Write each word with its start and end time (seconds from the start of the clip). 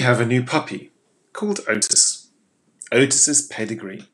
We 0.00 0.04
have 0.04 0.18
a 0.18 0.24
new 0.24 0.42
puppy 0.42 0.92
called 1.34 1.60
Otis. 1.68 2.28
Otis's 2.90 3.46
pedigree 3.46 4.06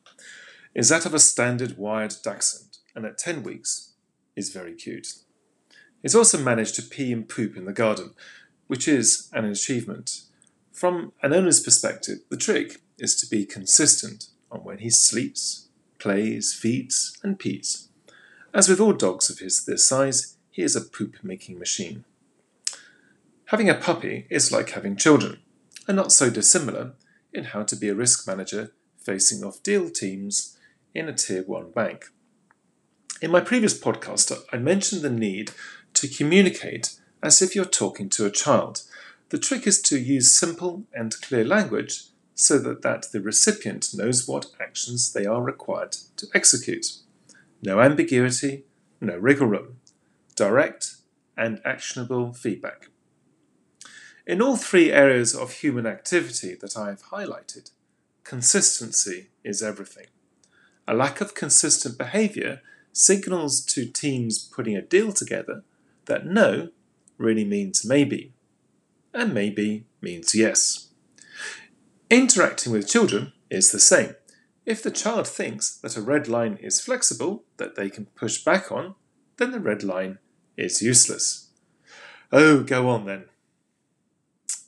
is 0.75 0.89
that 0.89 1.07
of 1.07 1.15
a 1.15 1.21
standard 1.21 1.79
wired 1.79 2.13
dachshund 2.25 2.79
and 2.97 3.07
at 3.07 3.19
10 3.19 3.45
weeks 3.45 3.93
is 4.35 4.51
very 4.51 4.75
cute. 4.75 5.15
He's 6.03 6.17
also 6.17 6.39
managed 6.43 6.75
to 6.75 6.83
pee 6.83 7.13
and 7.13 7.29
poop 7.29 7.57
in 7.57 7.67
the 7.67 7.73
garden, 7.73 8.15
which 8.67 8.89
is 8.89 9.31
an 9.33 9.45
achievement. 9.45 10.23
From 10.73 11.13
an 11.23 11.33
owner's 11.33 11.61
perspective, 11.61 12.19
the 12.31 12.37
trick 12.37 12.81
is 12.99 13.15
to 13.21 13.31
be 13.31 13.47
consistent 13.47 14.31
on 14.51 14.65
when 14.65 14.79
he 14.79 14.91
sleeps, 14.91 15.69
plays, 16.01 16.53
feeds, 16.53 17.17
and 17.23 17.39
pees. 17.39 17.91
As 18.53 18.69
with 18.69 18.81
all 18.81 18.93
dogs 18.93 19.31
of 19.31 19.39
his 19.39 19.65
this 19.65 19.87
size, 19.87 20.37
he 20.51 20.63
is 20.63 20.75
a 20.75 20.81
poop 20.81 21.19
making 21.23 21.61
machine. 21.61 22.05
Having 23.51 23.71
a 23.71 23.75
puppy 23.77 24.27
is 24.29 24.51
like 24.51 24.71
having 24.71 24.97
children 24.97 25.39
are 25.89 25.95
not 25.95 26.13
so 26.13 26.31
dissimilar 26.31 26.93
in 27.33 27.45
how 27.45 27.63
to 27.63 27.77
be 27.77 27.89
a 27.89 27.95
risk 27.95 28.27
manager 28.27 28.73
facing 28.99 29.45
off 29.45 29.63
deal 29.63 29.89
teams 29.91 30.57
in 30.95 31.09
a 31.09 31.13
tier 31.13 31.43
1 31.43 31.71
bank. 31.73 32.07
In 33.23 33.31
my 33.31 33.41
previous 33.41 33.79
podcast, 33.79 34.37
I 34.53 34.59
mentioned 34.59 35.03
the 35.03 35.11
need 35.11 35.53
to 35.95 36.09
communicate 36.09 36.99
as 37.23 37.41
if 37.41 37.55
you're 37.55 37.65
talking 37.65 38.09
to 38.11 38.27
a 38.27 38.31
child. 38.31 38.83
The 39.31 39.39
trick 39.39 39.67
is 39.67 39.81
to 39.83 39.99
use 39.99 40.33
simple 40.33 40.85
and 40.93 41.21
clear 41.21 41.45
language 41.45 42.05
so 42.35 42.59
that, 42.59 42.83
that 42.83 43.07
the 43.13 43.21
recipient 43.21 43.95
knows 43.95 44.29
what 44.29 44.53
actions 44.61 45.13
they 45.13 45.25
are 45.25 45.43
required 45.43 45.93
to 46.17 46.27
execute. 46.35 46.99
No 47.63 47.81
ambiguity, 47.81 48.65
no 49.01 49.17
wriggle 49.17 49.47
room. 49.47 49.79
Direct 50.35 50.97
and 51.37 51.61
actionable 51.65 52.33
feedback. 52.33 52.91
In 54.27 54.43
all 54.43 54.57
three 54.57 54.91
areas 54.91 55.37
of 55.37 55.53
human 55.53 55.87
activity 55.87 56.57
that 56.61 56.77
I 56.77 56.89
have 56.89 57.11
highlighted, 57.11 57.71
consistency 58.25 59.29
is 59.45 59.63
everything. 59.63 60.07
A 60.89 60.95
lack 60.95 61.21
of 61.21 61.35
consistent 61.35 61.97
behaviour 61.97 62.61
signals 62.93 63.65
to 63.67 63.87
teams 63.87 64.39
putting 64.39 64.75
a 64.75 64.83
deal 64.83 65.13
together 65.13 65.63
that 66.07 66.27
no 66.27 66.71
really 67.19 67.45
means 67.45 67.85
maybe, 67.85 68.33
and 69.15 69.33
maybe 69.33 69.87
means 70.01 70.35
yes. 70.35 70.89
Interacting 72.11 72.73
with 72.73 72.89
children 72.89 73.33
is 73.49 73.71
the 73.71 73.79
same. 73.79 74.17
If 74.65 74.83
the 74.83 74.91
child 74.91 75.29
thinks 75.29 75.77
that 75.79 75.97
a 75.97 76.03
red 76.03 76.27
line 76.27 76.59
is 76.61 76.81
flexible, 76.81 77.45
that 77.59 77.77
they 77.77 77.89
can 77.89 78.07
push 78.07 78.43
back 78.43 78.73
on, 78.73 78.97
then 79.37 79.53
the 79.53 79.61
red 79.61 79.85
line 79.85 80.19
is 80.57 80.83
useless. 80.83 81.51
Oh, 82.33 82.65
go 82.65 82.89
on 82.89 83.05
then 83.05 83.27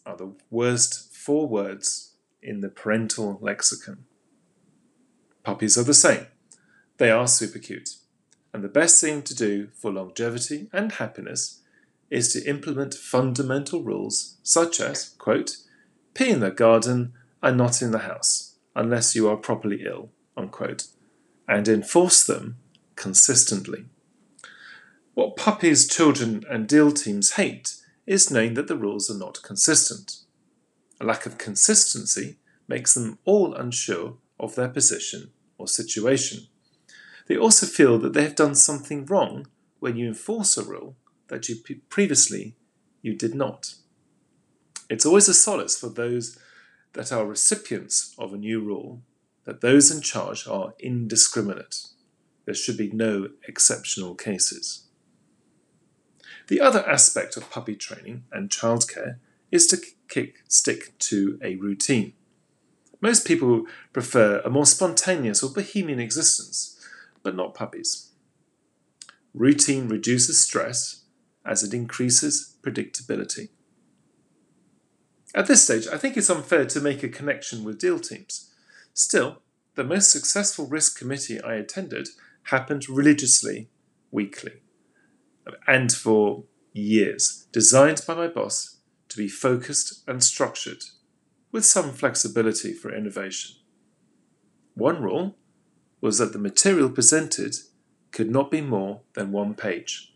are 0.08 0.16
the 0.16 0.32
worst 0.50 1.14
four 1.14 1.46
words 1.46 2.14
in 2.42 2.62
the 2.62 2.70
parental 2.70 3.38
lexicon. 3.42 4.06
Puppies 5.44 5.76
are 5.76 5.84
the 5.84 5.94
same. 5.94 6.26
They 6.96 7.10
are 7.10 7.28
super 7.28 7.58
cute. 7.58 7.90
And 8.54 8.64
the 8.64 8.68
best 8.68 9.00
thing 9.00 9.20
to 9.22 9.34
do 9.34 9.68
for 9.74 9.92
longevity 9.92 10.68
and 10.72 10.92
happiness 10.92 11.60
is 12.10 12.32
to 12.32 12.48
implement 12.48 12.94
fundamental 12.94 13.82
rules 13.82 14.38
such 14.42 14.80
as, 14.80 15.10
quote, 15.18 15.58
pee 16.14 16.30
in 16.30 16.40
the 16.40 16.50
garden 16.50 17.12
and 17.42 17.58
not 17.58 17.82
in 17.82 17.90
the 17.90 17.98
house 17.98 18.56
unless 18.74 19.14
you 19.14 19.28
are 19.28 19.36
properly 19.36 19.84
ill, 19.84 20.08
unquote, 20.36 20.86
and 21.46 21.68
enforce 21.68 22.24
them 22.24 22.56
consistently. 22.96 23.84
What 25.12 25.36
puppies, 25.36 25.86
children, 25.86 26.44
and 26.48 26.66
deal 26.66 26.92
teams 26.92 27.32
hate 27.32 27.74
is 28.08 28.30
knowing 28.30 28.54
that 28.54 28.68
the 28.68 28.76
rules 28.76 29.10
are 29.10 29.18
not 29.18 29.42
consistent. 29.42 30.20
A 30.98 31.04
lack 31.04 31.26
of 31.26 31.36
consistency 31.36 32.38
makes 32.66 32.94
them 32.94 33.18
all 33.26 33.54
unsure 33.54 34.16
of 34.40 34.54
their 34.54 34.68
position 34.68 35.30
or 35.58 35.68
situation. 35.68 36.46
They 37.26 37.36
also 37.36 37.66
feel 37.66 37.98
that 37.98 38.14
they 38.14 38.22
have 38.22 38.34
done 38.34 38.54
something 38.54 39.04
wrong 39.04 39.46
when 39.78 39.96
you 39.96 40.08
enforce 40.08 40.56
a 40.56 40.64
rule 40.64 40.96
that 41.28 41.50
you 41.50 41.56
previously 41.90 42.56
you 43.02 43.14
did 43.14 43.34
not. 43.34 43.74
It's 44.88 45.04
always 45.04 45.28
a 45.28 45.34
solace 45.34 45.78
for 45.78 45.90
those 45.90 46.38
that 46.94 47.12
are 47.12 47.26
recipients 47.26 48.14
of 48.18 48.32
a 48.32 48.38
new 48.38 48.60
rule 48.60 49.02
that 49.44 49.60
those 49.60 49.90
in 49.90 50.00
charge 50.00 50.48
are 50.48 50.74
indiscriminate. 50.78 51.84
There 52.46 52.54
should 52.54 52.78
be 52.78 52.90
no 52.90 53.28
exceptional 53.46 54.14
cases. 54.14 54.87
The 56.48 56.60
other 56.62 56.86
aspect 56.88 57.36
of 57.36 57.50
puppy 57.50 57.76
training 57.76 58.24
and 58.32 58.48
childcare 58.48 59.16
is 59.52 59.66
to 59.68 59.78
kick, 60.08 60.42
stick 60.48 60.98
to 60.98 61.38
a 61.42 61.56
routine. 61.56 62.14
Most 63.02 63.26
people 63.26 63.66
prefer 63.92 64.40
a 64.40 64.50
more 64.50 64.66
spontaneous 64.66 65.42
or 65.42 65.50
bohemian 65.50 66.00
existence, 66.00 66.80
but 67.22 67.36
not 67.36 67.54
puppies. 67.54 68.12
Routine 69.34 69.88
reduces 69.88 70.40
stress 70.40 71.02
as 71.44 71.62
it 71.62 71.74
increases 71.74 72.56
predictability. 72.62 73.50
At 75.34 75.46
this 75.46 75.62
stage, 75.62 75.86
I 75.86 75.98
think 75.98 76.16
it's 76.16 76.30
unfair 76.30 76.64
to 76.64 76.80
make 76.80 77.02
a 77.02 77.08
connection 77.08 77.62
with 77.62 77.78
deal 77.78 78.00
teams. 78.00 78.50
Still, 78.94 79.42
the 79.74 79.84
most 79.84 80.10
successful 80.10 80.66
risk 80.66 80.98
committee 80.98 81.40
I 81.42 81.54
attended 81.54 82.08
happened 82.44 82.88
religiously 82.88 83.68
weekly 84.10 84.62
and 85.66 85.92
for 85.92 86.44
years, 86.72 87.46
designed 87.52 88.02
by 88.06 88.14
my 88.14 88.28
boss 88.28 88.78
to 89.08 89.16
be 89.16 89.28
focused 89.28 90.02
and 90.06 90.22
structured, 90.22 90.84
with 91.50 91.64
some 91.64 91.92
flexibility 91.92 92.72
for 92.72 92.94
innovation. 92.94 93.56
One 94.74 95.02
rule 95.02 95.36
was 96.00 96.18
that 96.18 96.32
the 96.32 96.38
material 96.38 96.90
presented 96.90 97.56
could 98.12 98.30
not 98.30 98.50
be 98.50 98.60
more 98.60 99.00
than 99.14 99.32
one 99.32 99.54
page. 99.54 100.14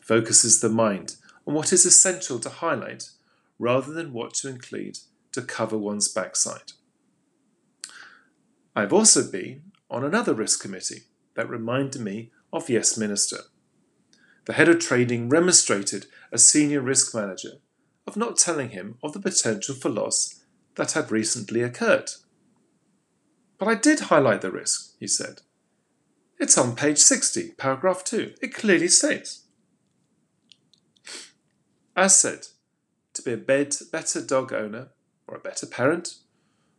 Focuses 0.00 0.60
the 0.60 0.68
mind 0.68 1.16
on 1.46 1.54
what 1.54 1.72
is 1.72 1.84
essential 1.84 2.38
to 2.40 2.48
highlight 2.48 3.10
rather 3.58 3.92
than 3.92 4.12
what 4.12 4.34
to 4.34 4.48
include 4.48 4.98
to 5.32 5.42
cover 5.42 5.76
one's 5.76 6.08
backside. 6.08 6.72
I've 8.74 8.92
also 8.92 9.30
been 9.30 9.72
on 9.90 10.04
another 10.04 10.34
risk 10.34 10.60
committee 10.60 11.02
that 11.34 11.48
reminded 11.48 12.00
me 12.00 12.30
of 12.52 12.70
Yes 12.70 12.96
Minister 12.96 13.38
the 14.46 14.52
head 14.52 14.68
of 14.68 14.78
trading 14.78 15.28
remonstrated 15.28 16.06
a 16.30 16.38
senior 16.38 16.80
risk 16.80 17.14
manager 17.14 17.60
of 18.06 18.16
not 18.16 18.36
telling 18.36 18.70
him 18.70 18.98
of 19.02 19.12
the 19.12 19.20
potential 19.20 19.74
for 19.74 19.88
loss 19.88 20.42
that 20.74 20.92
had 20.92 21.10
recently 21.10 21.62
occurred. 21.62 22.10
But 23.58 23.68
I 23.68 23.74
did 23.74 24.00
highlight 24.00 24.42
the 24.42 24.50
risk, 24.50 24.94
he 24.98 25.06
said. 25.06 25.40
It's 26.38 26.58
on 26.58 26.76
page 26.76 26.98
60, 26.98 27.52
paragraph 27.52 28.04
2. 28.04 28.34
It 28.42 28.52
clearly 28.52 28.88
states. 28.88 29.44
As 31.96 32.18
said, 32.18 32.48
to 33.14 33.22
be 33.22 33.32
a 33.32 33.36
bed, 33.36 33.74
better 33.92 34.20
dog 34.20 34.52
owner, 34.52 34.88
or 35.26 35.36
a 35.36 35.40
better 35.40 35.66
parent, 35.66 36.16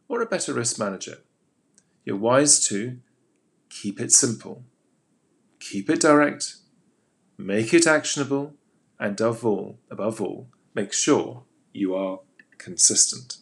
or 0.08 0.22
a 0.22 0.26
better 0.26 0.54
risk 0.54 0.78
manager, 0.78 1.20
you're 2.04 2.18
wise 2.18 2.64
to 2.68 3.00
keep 3.70 4.00
it 4.00 4.12
simple, 4.12 4.64
keep 5.60 5.90
it 5.90 6.02
direct, 6.02 6.58
make 7.38 7.74
it 7.74 7.88
actionable, 7.88 8.54
and 9.00 9.20
above 9.20 9.46
all, 9.46 9.80
above 9.90 10.22
all, 10.22 10.48
make 10.74 10.94
sure 10.94 11.44
you 11.74 11.96
are 11.96 12.20
consistent. 12.58 13.38